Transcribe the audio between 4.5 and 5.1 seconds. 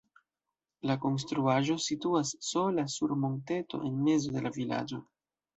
vilaĝo.